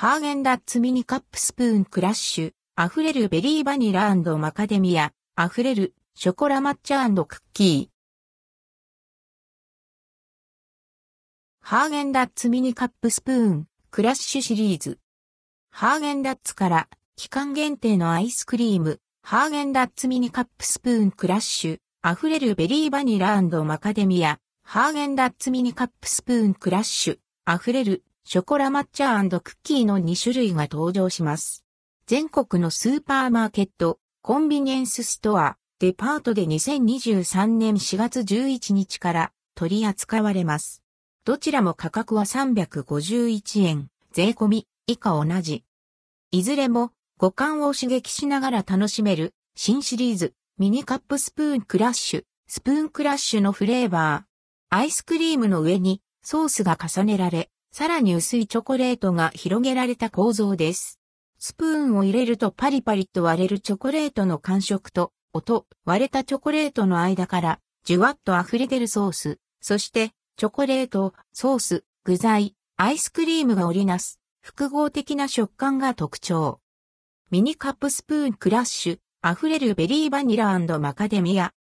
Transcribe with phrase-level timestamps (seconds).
[0.00, 7.98] ハーゲンダッツミニカップスプーンクラッシュ、溢れるベリーバニラマカデミア、溢れるショコラ抹茶クッキー。
[11.60, 15.00] ハーゲンダッツミニカップスプーンクラッシュシリーズ。
[15.72, 27.18] ハーゲンダッツから期間限定のアイスクリーム、ハーゲンダッツミニカップスプーンクラッシュ、溢れるベリーバニラマカデミア、ハーゲンダッツミニカップスプーンクラッシュ、
[27.52, 31.64] 溢れるショコラ抹茶クッキーの2種類が登場します。
[32.04, 40.82] 全国のスーパーマーケット、コンビニエンスストア、デパートで2023年4月11日から取り扱われます。
[41.24, 45.64] どちらも価格は351円、税込み以下同じ。
[46.30, 54.76] いずれも五感を刺激しながら楽しめる新シリーズミニカップスプーンクラッシュ、スプーンクラッシュのフレーバー。
[54.76, 60.98] アイスクリームの上にソースが重ねられ、さらに薄いチョコレートが広げられた構造です。
[61.38, 76.60] スプーンを入れるとパリパリと割れるチョコレートの感触と音、割れたチョコレートの間からじゅわっと溢れ出るソース、そしてチョコレート、ソース、具材、アイスクリームが織りなす複合的な食感が特徴。
[77.30, 81.52] ミニカップスプーンクラッシュ、溢れるベリーバニラマカデミア。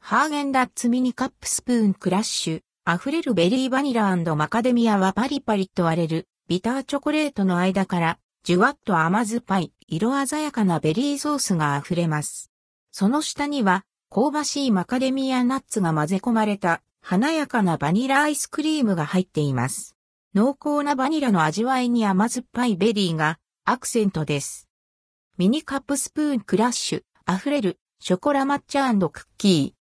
[0.00, 12.52] ハーゲンダッツミニカップスプーンクラッシュ、溢れるベリーバニラマカデミアはパリパリと割れるビターチョコレートの間からじゅわっと甘酸っぱい色鮮やかなベリーソースが溢れます。
[12.92, 19.96] その下には香ばしいマカデミアナッツが混ぜ込まれた華やかなバニラアイスクリームが入っています。
[20.32, 24.68] 濃厚なバニラの味わいに甘酸っぱいベリーがアクセントです。
[25.38, 29.76] ミニカップスプーンクラッシュ、溢れるショコラ抹茶クッキー。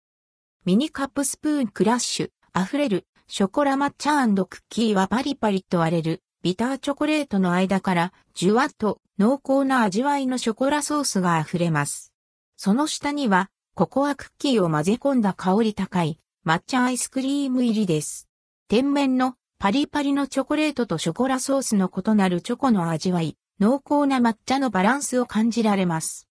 [0.66, 12.14] ミニカップスプーンクラッシュ、溢れるショコラ抹茶クッキーはパリパリと割れるビターチョコレートの間からじゅわっと濃厚な味わいのショコラソースが溢れます。
[12.56, 18.30] その下にはココアクッキーを混ぜ込んだ香り高い抹茶アイスクリーム入りです。
[18.70, 26.30] 天面のパリパリのチョコレートとショコラソースの異なるチョコの味わい、濃厚な抹茶のバランスを感じられます。